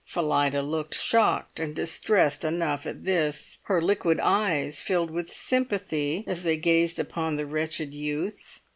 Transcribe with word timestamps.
Phillida 0.03 0.63
looked 0.63 0.95
shocked 0.95 1.59
and 1.59 1.75
distressed 1.75 2.43
enough 2.43 2.87
at 2.87 3.05
this; 3.05 3.59
her 3.65 3.79
liquid 3.79 4.19
eyes 4.19 4.81
filled 4.81 5.11
with 5.11 5.31
sympathy 5.31 6.23
as 6.25 6.41
they 6.41 6.57
gazed 6.57 6.97
upon 6.97 7.35
the 7.35 7.45
wretched 7.45 7.93
youth. 7.93 8.61